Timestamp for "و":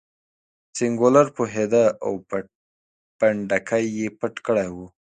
4.75-4.77